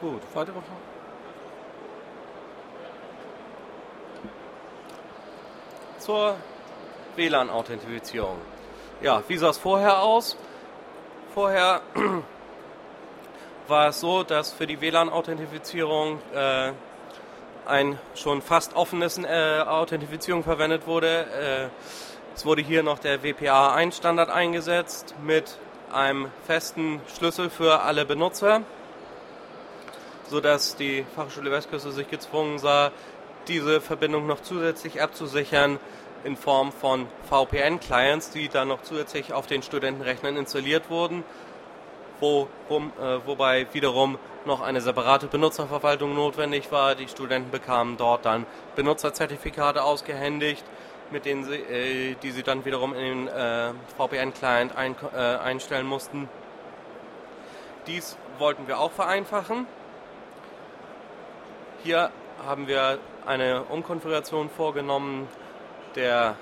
Gut, 0.00 0.22
weitere 0.34 0.60
Fragen? 0.60 0.93
Zur 6.04 6.36
WLAN-Authentifizierung. 7.16 8.36
Ja, 9.00 9.22
wie 9.26 9.38
sah 9.38 9.48
es 9.48 9.56
vorher 9.56 10.02
aus? 10.02 10.36
Vorher 11.32 11.80
war 13.68 13.88
es 13.88 14.00
so, 14.00 14.22
dass 14.22 14.52
für 14.52 14.66
die 14.66 14.82
WLAN-Authentifizierung 14.82 16.20
äh, 16.34 16.72
ein 17.64 17.98
schon 18.14 18.42
fast 18.42 18.76
offenes 18.76 19.16
äh, 19.16 19.60
Authentifizierung 19.66 20.44
verwendet 20.44 20.86
wurde. 20.86 21.70
Äh, 21.72 22.34
es 22.36 22.44
wurde 22.44 22.60
hier 22.60 22.82
noch 22.82 22.98
der 22.98 23.22
WPA1-Standard 23.22 24.28
eingesetzt 24.28 25.14
mit 25.24 25.56
einem 25.90 26.30
festen 26.46 27.00
Schlüssel 27.16 27.48
für 27.48 27.80
alle 27.80 28.04
Benutzer, 28.04 28.60
sodass 30.28 30.76
die 30.76 31.06
Fachschule 31.16 31.50
Westküste 31.50 31.92
sich 31.92 32.10
gezwungen 32.10 32.58
sah, 32.58 32.92
diese 33.48 33.80
Verbindung 33.80 34.26
noch 34.26 34.40
zusätzlich 34.40 35.02
abzusichern 35.02 35.78
in 36.24 36.36
Form 36.36 36.72
von 36.72 37.06
VPN-Clients, 37.28 38.30
die 38.30 38.48
dann 38.48 38.68
noch 38.68 38.82
zusätzlich 38.82 39.32
auf 39.32 39.46
den 39.46 39.62
Studentenrechnern 39.62 40.36
installiert 40.36 40.88
wurden, 40.90 41.22
wo, 42.20 42.48
äh, 42.70 42.78
wobei 43.26 43.66
wiederum 43.72 44.18
noch 44.46 44.60
eine 44.60 44.80
separate 44.80 45.26
Benutzerverwaltung 45.26 46.14
notwendig 46.14 46.72
war. 46.72 46.94
Die 46.94 47.08
Studenten 47.08 47.50
bekamen 47.50 47.96
dort 47.96 48.24
dann 48.24 48.46
Benutzerzertifikate 48.76 49.82
ausgehändigt 49.82 50.64
mit 51.10 51.24
denen 51.24 51.44
sie, 51.44 51.54
äh, 51.54 52.14
die 52.22 52.30
sie 52.30 52.42
dann 52.42 52.64
wiederum 52.64 52.94
in 52.94 53.26
den 53.26 53.28
äh, 53.28 53.72
VPN-Client 53.96 54.76
ein, 54.76 54.96
äh, 55.14 55.18
einstellen 55.18 55.86
mussten. 55.86 56.28
Dies 57.86 58.16
wollten 58.38 58.66
wir 58.66 58.78
auch 58.80 58.90
vereinfachen. 58.90 59.66
Hier 61.82 62.10
haben 62.46 62.66
wir 62.66 62.98
eine 63.26 63.62
Umkonfiguration 63.64 64.50
vorgenommen 64.50 65.28
der 65.94 66.36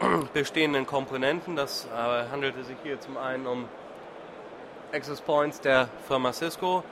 bestehenden 0.34 0.86
Komponenten. 0.86 1.56
Das 1.56 1.86
äh, 1.86 2.30
handelte 2.30 2.64
sich 2.64 2.76
hier 2.82 3.00
zum 3.00 3.16
einen 3.16 3.46
um 3.46 3.68
Access 4.92 5.20
Points 5.20 5.60
der 5.60 5.88
Firma 6.06 6.32
Cisco, 6.32 6.84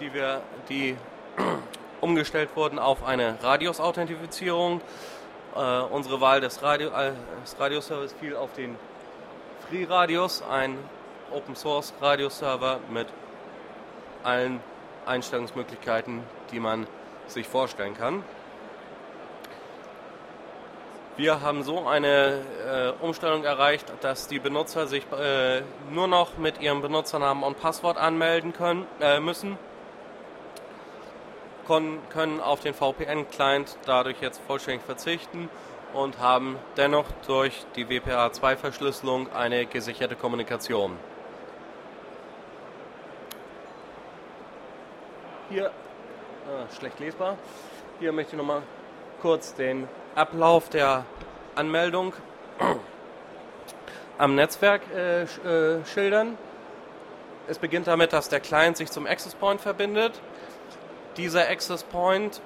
die, 0.00 0.12
wir, 0.12 0.42
die 0.68 0.96
umgestellt 2.00 2.50
wurden 2.54 2.78
auf 2.78 3.04
eine 3.04 3.36
Radius-Authentifizierung. 3.42 4.80
Äh, 5.54 5.58
unsere 5.58 6.20
Wahl 6.20 6.40
des, 6.40 6.62
Radio, 6.62 6.90
äh, 6.90 7.12
fiel 8.20 8.36
auf 8.36 8.52
den 8.54 8.76
Free 9.68 9.84
Radius, 9.84 10.42
ein 10.42 10.78
Open 11.32 11.56
Source 11.56 11.94
Radioserver 12.00 12.80
mit 12.90 13.06
allen 14.22 14.60
Einstellungsmöglichkeiten, 15.06 16.22
die 16.50 16.60
man 16.60 16.86
sich 17.26 17.46
vorstellen 17.46 17.96
kann. 17.96 18.22
Wir 21.16 21.40
haben 21.40 21.62
so 21.62 21.86
eine 21.86 22.42
äh, 22.66 23.04
Umstellung 23.04 23.44
erreicht, 23.44 23.86
dass 24.00 24.26
die 24.26 24.40
Benutzer 24.40 24.88
sich 24.88 25.04
äh, 25.12 25.62
nur 25.92 26.08
noch 26.08 26.38
mit 26.38 26.60
ihrem 26.60 26.82
Benutzernamen 26.82 27.44
und 27.44 27.60
Passwort 27.60 27.98
anmelden 27.98 28.52
können, 28.52 28.84
äh, 29.00 29.20
müssen, 29.20 29.56
Kon 31.68 32.00
können 32.10 32.40
auf 32.40 32.60
den 32.60 32.74
VPN-Client 32.74 33.78
dadurch 33.86 34.20
jetzt 34.20 34.40
vollständig 34.46 34.84
verzichten 34.84 35.48
und 35.94 36.18
haben 36.18 36.58
dennoch 36.76 37.06
durch 37.26 37.64
die 37.76 37.86
WPA2-Verschlüsselung 37.86 39.32
eine 39.32 39.66
gesicherte 39.66 40.16
Kommunikation. 40.16 40.98
Hier, 45.48 45.70
schlecht 46.78 47.00
lesbar, 47.00 47.36
hier 48.00 48.12
möchte 48.12 48.32
ich 48.32 48.38
nochmal 48.38 48.62
kurz 49.22 49.54
den 49.54 49.88
Ablauf 50.14 50.68
der 50.68 51.04
Anmeldung 51.54 52.12
am 54.18 54.34
Netzwerk 54.34 54.82
äh, 54.94 55.22
äh, 55.22 55.84
schildern. 55.84 56.38
Es 57.46 57.58
beginnt 57.58 57.86
damit, 57.86 58.12
dass 58.12 58.28
der 58.28 58.40
Client 58.40 58.76
sich 58.76 58.90
zum 58.90 59.06
Access 59.06 59.34
Point 59.34 59.60
verbindet. 59.60 60.20
Dieser 61.16 61.48
Access 61.48 61.84
Point 61.84 62.40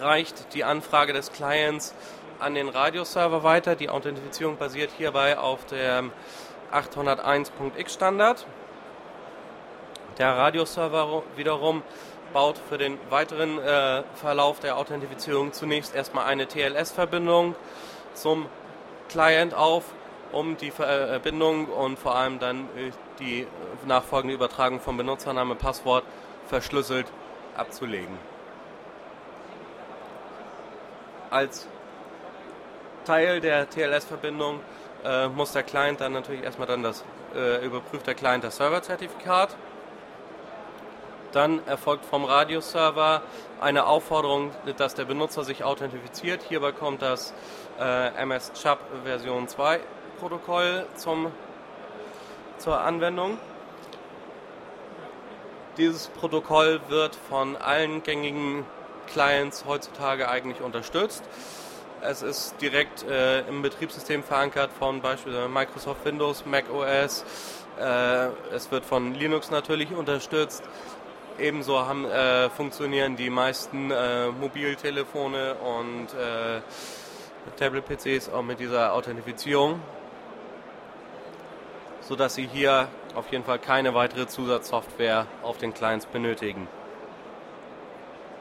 reicht 0.00 0.54
die 0.54 0.64
Anfrage 0.64 1.12
des 1.12 1.32
Clients 1.32 1.94
an 2.38 2.54
den 2.54 2.68
Radioserver 2.68 3.42
weiter. 3.42 3.76
Die 3.76 3.88
Authentifizierung 3.88 4.56
basiert 4.56 4.90
hierbei 4.96 5.38
auf 5.38 5.64
dem 5.66 6.12
801.x 6.72 7.94
Standard. 7.94 8.46
Der 10.18 10.36
Radioserver 10.36 11.22
wiederum 11.36 11.82
baut 12.34 12.58
für 12.68 12.76
den 12.76 12.98
weiteren 13.08 13.58
äh, 13.58 14.02
Verlauf 14.16 14.60
der 14.60 14.76
Authentifizierung 14.76 15.54
zunächst 15.54 15.94
erstmal 15.94 16.26
eine 16.26 16.46
TLS-Verbindung 16.46 17.54
zum 18.12 18.46
Client 19.08 19.54
auf, 19.54 19.84
um 20.32 20.56
die 20.56 20.72
Verbindung 20.72 21.68
und 21.68 21.98
vor 21.98 22.16
allem 22.16 22.40
dann 22.40 22.64
äh, 22.76 22.90
die 23.20 23.46
nachfolgende 23.86 24.34
Übertragung 24.34 24.80
von 24.80 24.96
Benutzername, 24.96 25.54
Passwort 25.54 26.04
verschlüsselt 26.46 27.06
abzulegen. 27.56 28.18
Als 31.30 31.68
Teil 33.04 33.40
der 33.40 33.70
TLS-Verbindung 33.70 34.60
äh, 35.04 35.28
muss 35.28 35.52
der 35.52 35.62
Client 35.62 36.00
dann 36.00 36.12
natürlich 36.12 36.42
erstmal 36.42 36.66
dann 36.66 36.82
das 36.82 37.04
äh, 37.34 37.64
überprüft 37.64 38.06
der 38.06 38.14
Client 38.14 38.42
das 38.42 38.56
Server-Zertifikat 38.56 39.56
dann 41.34 41.66
erfolgt 41.66 42.04
vom 42.04 42.24
Radioserver 42.24 43.22
eine 43.60 43.86
Aufforderung, 43.86 44.50
dass 44.76 44.94
der 44.94 45.04
Benutzer 45.04 45.44
sich 45.44 45.64
authentifiziert. 45.64 46.42
Hierbei 46.48 46.72
kommt 46.72 47.02
das 47.02 47.34
äh, 47.80 48.14
MS 48.22 48.52
Chubb 48.54 48.78
Version 49.04 49.48
2 49.48 49.80
Protokoll 50.18 50.86
zum, 50.94 51.32
zur 52.58 52.80
Anwendung. 52.80 53.38
Dieses 55.76 56.06
Protokoll 56.08 56.80
wird 56.88 57.16
von 57.28 57.56
allen 57.56 58.02
gängigen 58.04 58.64
Clients 59.12 59.64
heutzutage 59.66 60.28
eigentlich 60.28 60.60
unterstützt. 60.60 61.24
Es 62.00 62.22
ist 62.22 62.60
direkt 62.60 63.02
äh, 63.04 63.40
im 63.48 63.62
Betriebssystem 63.62 64.22
verankert 64.22 64.70
von 64.78 65.00
beispielsweise 65.00 65.48
Microsoft 65.48 66.04
Windows, 66.04 66.44
Mac 66.44 66.64
OS. 66.70 67.24
Äh, 67.80 68.26
es 68.54 68.70
wird 68.70 68.84
von 68.84 69.14
Linux 69.14 69.50
natürlich 69.50 69.90
unterstützt. 69.92 70.62
Ebenso 71.38 71.84
haben, 71.84 72.04
äh, 72.04 72.48
funktionieren 72.48 73.16
die 73.16 73.28
meisten 73.28 73.90
äh, 73.90 74.28
Mobiltelefone 74.28 75.54
und 75.54 76.06
äh, 76.14 76.60
Tablet-PCs 77.58 78.28
auch 78.28 78.42
mit 78.42 78.60
dieser 78.60 78.92
Authentifizierung, 78.92 79.80
sodass 82.02 82.36
Sie 82.36 82.46
hier 82.46 82.86
auf 83.16 83.32
jeden 83.32 83.44
Fall 83.44 83.58
keine 83.58 83.94
weitere 83.94 84.28
Zusatzsoftware 84.28 85.26
auf 85.42 85.58
den 85.58 85.74
Clients 85.74 86.06
benötigen. 86.06 86.68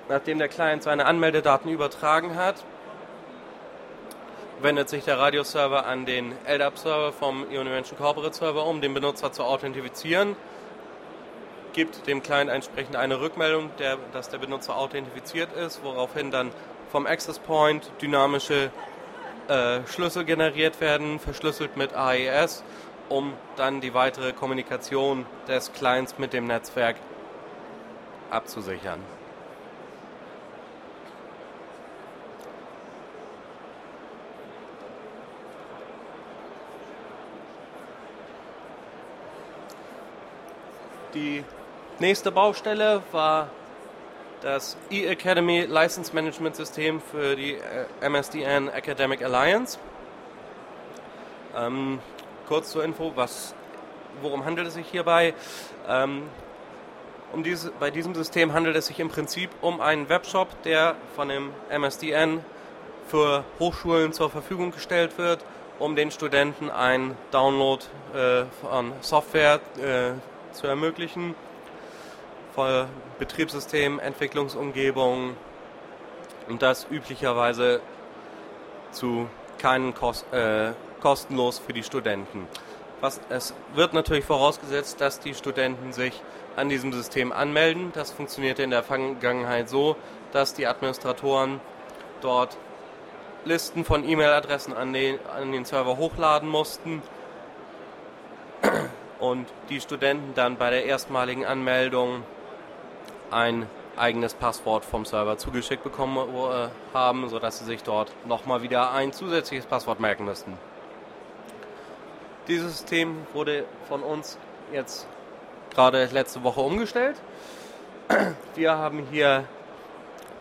Nachdem 0.08 0.38
der 0.38 0.50
Client 0.50 0.84
seine 0.84 1.08
Anmeldedaten 1.08 1.72
übertragen 1.72 2.36
hat, 2.36 2.64
wendet 4.62 4.90
sich 4.90 5.04
der 5.04 5.18
Radioserver 5.18 5.88
an 5.88 6.06
den 6.06 6.36
LDAP-Server 6.46 7.12
vom 7.12 7.44
Univention 7.44 7.98
Corporate 7.98 8.36
Server 8.36 8.68
um, 8.68 8.82
den 8.82 8.94
Benutzer 8.94 9.32
zu 9.32 9.44
authentifizieren 9.44 10.36
gibt 11.74 12.08
dem 12.08 12.24
Client 12.24 12.50
entsprechend 12.50 12.96
eine 12.96 13.20
Rückmeldung, 13.20 13.72
der, 13.80 13.98
dass 14.14 14.30
der 14.30 14.38
Benutzer 14.38 14.78
authentifiziert 14.78 15.52
ist, 15.54 15.84
woraufhin 15.84 16.32
dann 16.32 16.52
vom 16.92 17.06
Access 17.06 17.40
Point 17.40 17.92
dynamische 18.02 18.72
äh, 19.48 19.80
Schlüssel 19.88 20.24
generiert 20.24 20.80
werden, 20.80 21.20
verschlüsselt 21.20 21.76
mit 21.76 21.94
AES, 21.94 22.64
um 23.10 23.34
dann 23.58 23.82
die 23.82 23.94
weitere 23.94 24.32
Kommunikation 24.32 25.26
des 25.48 25.74
Clients 25.74 26.18
mit 26.18 26.34
dem 26.34 26.48
Netzwerk 26.48 26.96
abzusichern. 28.30 29.00
Die 41.14 41.44
Nächste 42.00 42.32
Baustelle 42.32 43.04
war 43.12 43.50
das 44.42 44.78
E-Academy 44.90 45.62
License 45.62 46.14
Management 46.14 46.56
System 46.56 47.00
für 47.00 47.36
die 47.36 47.54
äh, 47.54 48.10
MSDN 48.10 48.68
Academic 48.68 49.22
Alliance. 49.22 49.78
Ähm, 51.56 52.00
kurz 52.48 52.72
zur 52.72 52.84
Info, 52.84 53.12
was, 53.16 53.54
worum 54.24 54.44
handelt 54.44 54.68
es 54.68 54.74
sich 54.74 54.88
hierbei? 54.88 55.36
Ähm, 55.88 56.24
um 57.32 57.44
diese, 57.44 57.70
bei 57.80 57.92
diesem 57.92 58.16
System 58.16 58.54
handelt 58.54 58.76
es 58.76 58.88
sich 58.88 59.00
im 59.00 59.10
Prinzip 59.10 59.52
um 59.62 59.80
einen 59.80 60.10
Webshop, 60.10 60.64
der 60.64 60.96
von 61.16 61.30
dem 61.30 61.52
MSDN 61.70 62.44
für 63.08 63.44
Hochschulen 63.60 64.14
zur 64.14 64.32
Verfügung 64.32 64.72
gestellt 64.72 65.20
wird, 65.20 65.46
um 65.78 65.96
den 65.96 66.10
Studenten 66.10 66.72
einen 66.72 67.16
Download 67.30 67.86
äh, 68.16 68.46
von 68.62 68.94
Software 69.02 69.60
äh, 69.78 70.14
zu 70.54 70.66
ermöglichen 70.66 71.36
voll 72.54 72.88
Betriebssystem, 73.20 74.00
Entwicklungsumgebung 74.00 75.36
und 76.48 76.62
das 76.62 76.88
üblicherweise 76.90 77.82
zu 78.92 79.28
keinen 79.58 79.94
Kost, 79.94 80.32
äh, 80.34 80.74
kostenlos 81.02 81.60
für 81.60 81.74
die 81.74 81.84
Studenten. 81.84 82.48
Was, 83.02 83.20
es 83.30 83.54
wird 83.74 83.94
natürlich 83.94 84.26
vorausgesetzt, 84.26 85.02
dass 85.02 85.20
die 85.20 85.34
Studenten 85.34 85.92
sich 85.92 86.22
an 86.56 86.70
diesem 86.70 86.94
System 86.94 87.32
anmelden. 87.32 87.92
Das 87.94 88.12
funktionierte 88.12 88.64
in 88.64 88.70
der 88.70 88.84
Vergangenheit 88.84 89.68
so, 89.68 89.96
dass 90.32 90.54
die 90.54 90.68
Administratoren 90.68 91.60
dort 92.22 92.58
Listen 93.46 93.84
von 93.84 94.08
E-Mail-Adressen 94.08 94.74
an 94.74 94.94
den, 94.94 95.20
an 95.26 95.52
den 95.52 95.66
Server 95.66 95.98
hochladen 95.98 96.48
mussten 96.48 97.02
und 99.20 99.48
die 99.70 99.82
Studenten 99.82 100.34
dann 100.34 100.56
bei 100.56 100.70
der 100.70 100.86
erstmaligen 100.86 101.46
Anmeldung 101.46 102.24
ein 103.34 103.68
eigenes 103.98 104.34
Passwort 104.34 104.86
vom 104.86 105.06
Server 105.06 105.38
zugeschickt 105.38 105.84
bekommen 105.84 106.18
äh, 106.18 106.70
haben, 106.94 107.30
sodass 107.30 107.60
sie 107.60 107.66
sich 107.66 107.84
dort 107.84 108.12
nochmal 108.26 108.62
wieder 108.62 108.92
ein 108.92 109.14
zusätzliches 109.14 109.66
Passwort 109.66 110.00
merken 110.00 110.26
müssten. 110.26 110.58
Dieses 112.48 112.78
System 112.78 113.26
wurde 113.34 113.66
von 113.88 114.02
uns 114.02 114.38
jetzt 114.72 115.08
gerade 115.74 116.06
letzte 116.12 116.44
Woche 116.44 116.62
umgestellt. 116.62 117.16
Wir 118.56 118.78
haben 118.78 119.08
hier 119.12 119.46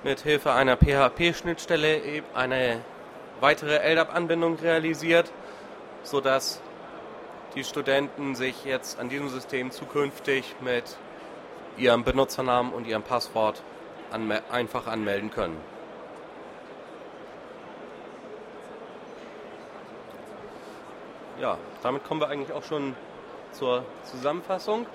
mit 0.03 0.21
Hilfe 0.21 0.53
einer 0.53 0.77
PHP-Schnittstelle 0.77 2.23
eine 2.35 2.81
weitere 3.41 3.77
LDAP-Anbindung 3.77 4.57
realisiert, 4.57 5.31
sodass 6.03 6.61
die 7.55 7.65
Studenten 7.65 8.35
sich 8.35 8.65
jetzt 8.65 8.99
an 8.99 9.09
diesem 9.09 9.29
System 9.29 9.71
zukünftig 9.71 10.57
mit 10.61 10.97
ihrem 11.77 12.05
Benutzernamen 12.05 12.73
und 12.73 12.87
ihrem 12.87 13.03
Passwort 13.03 13.63
anme 14.11 14.43
einfach 14.51 14.87
anmelden 14.87 15.31
können. 15.31 15.59
Ja, 21.41 21.59
damit 21.83 22.05
kommen 22.05 22.21
wir 22.21 22.29
eigentlich 22.29 22.53
auch 22.53 22.63
schon 22.63 22.95
zur 23.53 23.85
Zusammenfassung. 24.05 24.87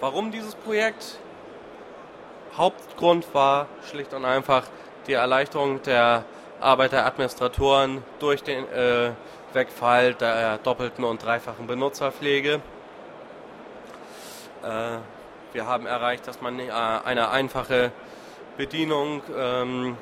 Warum 0.00 0.30
dieses 0.30 0.54
Projekt? 0.54 1.18
Hauptgrund 2.56 3.34
war 3.34 3.66
schlicht 3.88 4.14
und 4.14 4.24
einfach 4.24 4.64
die 5.06 5.12
Erleichterung 5.12 5.82
der 5.82 6.24
Arbeit 6.60 6.92
der 6.92 7.06
Administratoren 7.06 8.02
durch 8.18 8.42
den 8.42 8.66
äh, 8.72 9.12
Wegfall 9.52 10.14
der 10.14 10.58
doppelten 10.58 11.04
und 11.04 11.24
dreifachen 11.24 11.66
Benutzerpflege. 11.66 12.60
Äh, 14.62 14.98
wir 15.52 15.66
haben 15.66 15.86
erreicht, 15.86 16.26
dass 16.26 16.40
man 16.40 16.58
äh, 16.58 16.70
eine 16.70 17.30
einfache 17.30 17.92
Bedienung 18.56 19.22
ähm, 19.36 19.96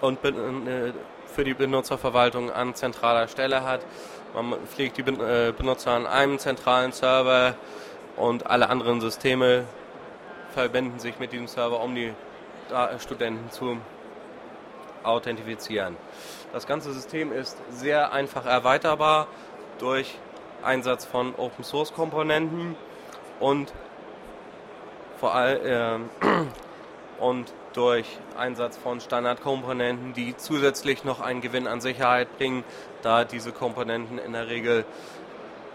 und 0.00 0.24
äh, 0.24 0.92
für 1.26 1.44
die 1.44 1.54
Benutzerverwaltung 1.54 2.50
an 2.50 2.74
zentraler 2.74 3.28
Stelle 3.28 3.64
hat. 3.64 3.80
Man 4.34 4.54
pflegt 4.66 4.98
die 4.98 5.02
Benutzer 5.02 5.92
an 5.92 6.06
einem 6.06 6.38
zentralen 6.38 6.92
Server 6.92 7.54
und 8.16 8.46
alle 8.46 8.68
anderen 8.68 9.00
Systeme 9.00 9.64
verbinden 10.52 10.98
sich 10.98 11.18
mit 11.18 11.32
diesem 11.32 11.46
Server, 11.46 11.80
um 11.82 11.94
die 11.94 12.12
Studenten 12.98 13.50
zu 13.50 13.78
authentifizieren. 15.02 15.96
Das 16.52 16.66
ganze 16.66 16.92
System 16.92 17.32
ist 17.32 17.56
sehr 17.70 18.12
einfach 18.12 18.44
erweiterbar 18.44 19.26
durch 19.78 20.18
Einsatz 20.62 21.04
von 21.06 21.34
Open 21.36 21.64
Source 21.64 21.94
Komponenten 21.94 22.76
und 23.40 23.72
vor 25.18 25.34
allem 25.34 26.10
äh, 26.20 26.26
und 27.22 27.52
durch 27.72 28.06
Einsatz 28.38 28.76
von 28.76 29.00
Standardkomponenten, 29.00 30.14
die 30.14 30.36
zusätzlich 30.36 31.04
noch 31.04 31.20
einen 31.20 31.40
Gewinn 31.40 31.66
an 31.66 31.80
Sicherheit 31.80 32.36
bringen, 32.38 32.64
da 33.02 33.24
diese 33.24 33.52
Komponenten 33.52 34.18
in 34.18 34.32
der 34.32 34.48
Regel 34.48 34.84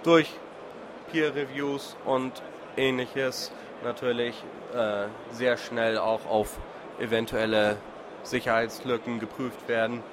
durch 0.03 0.29
Peer 1.11 1.35
Reviews 1.35 1.95
und 2.05 2.41
ähnliches 2.77 3.51
natürlich 3.83 4.35
äh, 4.73 5.05
sehr 5.31 5.57
schnell 5.57 5.97
auch 5.97 6.25
auf 6.27 6.57
eventuelle 6.99 7.77
Sicherheitslücken 8.23 9.19
geprüft 9.19 9.67
werden. 9.67 10.03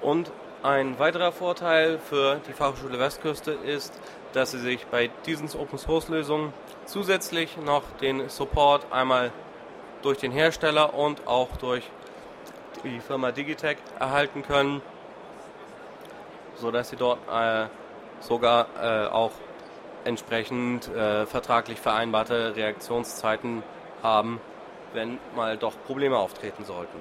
Und 0.00 0.30
ein 0.62 0.98
weiterer 0.98 1.32
Vorteil 1.32 1.98
für 1.98 2.40
die 2.48 2.52
Fachhochschule 2.52 2.98
Westküste 2.98 3.52
ist, 3.52 3.92
dass 4.32 4.50
sie 4.50 4.58
sich 4.58 4.86
bei 4.86 5.08
diesen 5.26 5.48
Open 5.58 5.78
Source 5.78 6.08
Lösungen 6.08 6.52
zusätzlich 6.84 7.56
noch 7.56 7.82
den 8.00 8.28
Support 8.28 8.86
einmal 8.92 9.32
durch 10.02 10.18
den 10.18 10.32
Hersteller 10.32 10.94
und 10.94 11.26
auch 11.26 11.56
durch 11.56 11.84
die 12.84 13.00
Firma 13.00 13.32
Digitech 13.32 13.78
erhalten 13.98 14.42
können, 14.42 14.82
sodass 16.56 16.90
sie 16.90 16.96
dort 16.96 17.18
äh, 17.30 17.66
sogar 18.20 18.66
äh, 18.80 19.08
auch 19.08 19.32
entsprechend 20.04 20.88
äh, 20.88 21.26
vertraglich 21.26 21.80
vereinbarte 21.80 22.56
Reaktionszeiten 22.56 23.62
haben, 24.02 24.40
wenn 24.92 25.18
mal 25.34 25.56
doch 25.56 25.74
Probleme 25.86 26.16
auftreten 26.16 26.64
sollten. 26.64 26.98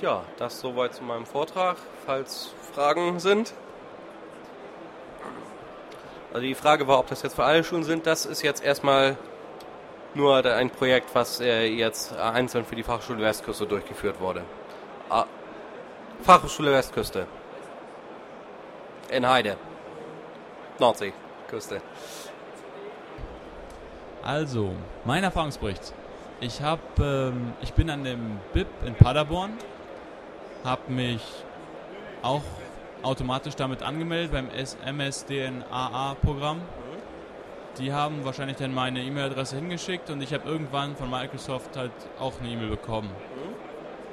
Ja, 0.00 0.22
das 0.38 0.60
soweit 0.60 0.94
zu 0.94 1.02
meinem 1.02 1.26
Vortrag. 1.26 1.76
Falls 2.06 2.54
Fragen 2.72 3.20
sind. 3.20 3.52
Also 6.32 6.42
die 6.42 6.54
Frage 6.54 6.86
war, 6.86 6.98
ob 6.98 7.08
das 7.08 7.22
jetzt 7.22 7.34
für 7.34 7.44
alle 7.44 7.62
Schulen 7.62 7.84
sind. 7.84 8.06
Das 8.06 8.24
ist 8.24 8.42
jetzt 8.42 8.64
erstmal 8.64 9.18
nur 10.14 10.44
ein 10.44 10.70
Projekt, 10.70 11.14
was 11.14 11.40
äh, 11.40 11.66
jetzt 11.66 12.16
einzeln 12.16 12.64
für 12.64 12.76
die 12.76 12.82
Fachschule 12.82 13.20
Westküste 13.20 13.66
durchgeführt 13.66 14.20
wurde. 14.20 14.42
Ah, 15.10 15.26
Fachhochschule 16.22 16.72
Westküste. 16.72 17.26
In 19.10 19.28
Heide. 19.28 19.56
Nordseeküste. 20.78 21.82
Also, 24.22 24.72
mein 25.04 25.24
Erfahrungsbericht. 25.24 25.92
Ich 26.40 26.62
habe, 26.62 26.80
ähm, 27.00 27.52
ich 27.60 27.74
bin 27.74 27.90
an 27.90 28.04
dem 28.04 28.38
BIP 28.52 28.68
in 28.86 28.94
Paderborn, 28.94 29.58
habe 30.64 30.92
mich 30.92 31.22
auch 32.22 32.42
automatisch 33.02 33.54
damit 33.56 33.82
angemeldet 33.82 34.32
beim 34.32 34.48
MSDNAA-Programm. 34.96 36.60
Die 37.78 37.92
haben 37.92 38.24
wahrscheinlich 38.24 38.58
dann 38.58 38.74
meine 38.74 39.02
E-Mail-Adresse 39.02 39.56
hingeschickt 39.56 40.10
und 40.10 40.20
ich 40.22 40.34
habe 40.34 40.48
irgendwann 40.48 40.96
von 40.96 41.08
Microsoft 41.08 41.76
halt 41.76 41.92
auch 42.18 42.34
eine 42.40 42.50
E-Mail 42.50 42.68
bekommen. 42.68 43.10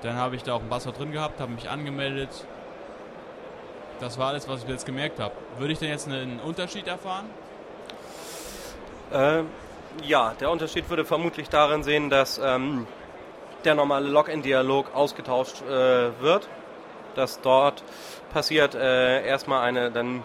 Dann 0.04 0.16
habe 0.16 0.36
ich 0.36 0.44
da 0.44 0.54
auch 0.54 0.62
ein 0.62 0.70
Passwort 0.70 1.00
drin 1.00 1.12
gehabt, 1.12 1.40
habe 1.40 1.52
mich 1.52 1.70
angemeldet. 1.70 2.30
Das 4.00 4.18
war 4.20 4.28
alles, 4.28 4.48
was 4.48 4.64
ich 4.64 4.70
jetzt 4.70 4.86
gemerkt 4.86 5.20
habe. 5.20 5.34
Würde 5.58 5.74
ich 5.74 5.80
denn 5.80 5.90
jetzt 5.90 6.08
einen 6.08 6.40
Unterschied 6.40 6.88
erfahren? 6.88 7.26
Ähm, 9.12 9.48
ja, 10.04 10.34
der 10.40 10.52
Unterschied 10.52 10.88
würde 10.90 11.04
vermutlich 11.04 11.50
darin 11.50 11.82
sehen, 11.82 12.10
dass 12.12 12.40
ähm, 12.44 12.86
der 13.64 13.76
normale 13.76 14.08
Login-Dialog 14.08 14.94
ausgetauscht 14.94 15.62
äh, 15.64 16.22
wird. 16.22 16.48
Dass 17.16 17.42
dort 17.42 17.84
passiert 18.32 18.76
äh, 18.76 19.26
erstmal 19.26 19.64
eine, 19.68 19.92
dann 19.92 20.24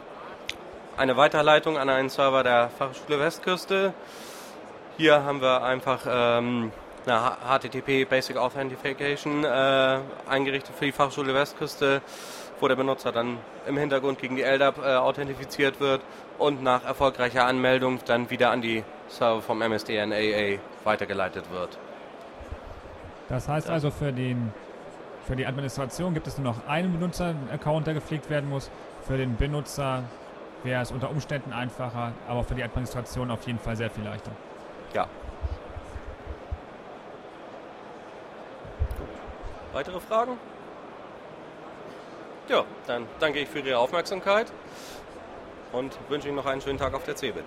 eine 0.97 1.17
Weiterleitung 1.17 1.79
an 1.79 1.89
einen 1.89 2.11
Server 2.11 2.43
der 2.43 2.71
Fachschule 2.79 3.19
Westküste. 3.19 3.95
Hier 4.99 5.25
haben 5.25 5.41
wir 5.41 5.63
einfach 5.63 6.01
ähm, 6.07 6.71
eine 7.07 7.37
HTTP 7.49 8.09
Basic 8.09 8.37
Authentication 8.37 9.45
äh, 9.45 9.99
eingerichtet 10.29 10.75
für 10.77 10.85
die 10.85 10.93
Fachschule 10.93 11.35
Westküste, 11.35 12.03
wo 12.61 12.69
der 12.69 12.77
Benutzer 12.77 13.11
dann 13.11 13.39
im 13.67 13.77
Hintergrund 13.77 14.19
gegen 14.19 14.37
die 14.37 14.43
LDAP 14.43 14.79
äh, 14.79 14.97
authentifiziert 14.97 15.81
wird 15.81 16.03
und 16.39 16.63
nach 16.63 16.85
erfolgreicher 16.85 17.47
Anmeldung 17.47 18.01
dann 18.07 18.31
wieder 18.31 18.51
an 18.51 18.63
die 18.63 18.85
Server 19.09 19.43
vom 19.43 19.59
MSDNAA 19.59 20.59
weitergeleitet 20.85 21.51
wird. 21.51 21.79
Das 23.33 23.49
heißt 23.49 23.71
also 23.71 23.91
für 23.91 24.13
den 24.13 24.53
für 25.27 25.37
die 25.37 25.47
Administration 25.47 26.13
gibt 26.13 26.27
es 26.27 26.37
nur 26.37 26.53
noch 26.53 26.67
einen 26.67 26.93
Benutzer-Account, 26.93 27.87
der 27.87 27.95
gepflegt 27.95 28.29
werden 28.29 28.51
muss. 28.51 28.71
Für 29.07 29.17
den 29.17 29.37
Benutzer 29.37 30.05
wäre 30.65 30.83
es 30.83 30.91
unter 30.91 31.09
Umständen 31.09 31.55
einfacher, 31.55 32.13
aber 32.29 32.45
für 32.45 32.55
die 32.55 32.63
Administration 32.63 33.31
auf 33.31 33.47
jeden 33.47 33.59
Fall 33.59 33.75
sehr 33.75 33.89
viel 33.89 34.05
leichter. 34.05 34.33
Ja. 34.93 35.07
Weitere 39.73 40.01
Fragen? 40.01 40.33
Ja, 42.49 42.65
dann 42.87 43.07
danke 43.19 43.39
ich 43.39 43.49
für 43.49 43.61
Ihre 43.61 43.79
Aufmerksamkeit 43.79 44.53
und 45.73 45.97
wünsche 46.11 46.29
Ihnen 46.29 46.37
noch 46.37 46.47
einen 46.47 46.61
schönen 46.61 46.79
Tag 46.79 46.93
auf 46.93 47.05
der 47.05 47.17
CeBIT. 47.17 47.47